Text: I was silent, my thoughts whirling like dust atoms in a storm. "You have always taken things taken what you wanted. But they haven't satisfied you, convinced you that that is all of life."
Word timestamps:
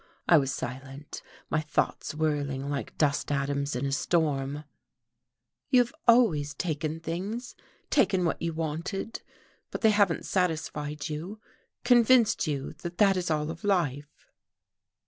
I 0.27 0.39
was 0.39 0.51
silent, 0.51 1.21
my 1.51 1.61
thoughts 1.61 2.15
whirling 2.15 2.67
like 2.71 2.97
dust 2.97 3.31
atoms 3.31 3.75
in 3.75 3.85
a 3.85 3.91
storm. 3.91 4.63
"You 5.69 5.81
have 5.81 5.93
always 6.07 6.55
taken 6.55 6.99
things 6.99 7.55
taken 7.91 8.25
what 8.25 8.41
you 8.41 8.51
wanted. 8.53 9.21
But 9.69 9.81
they 9.81 9.91
haven't 9.91 10.25
satisfied 10.25 11.07
you, 11.07 11.39
convinced 11.83 12.47
you 12.47 12.73
that 12.79 12.97
that 12.97 13.15
is 13.15 13.29
all 13.29 13.51
of 13.51 13.63
life." 13.63 14.27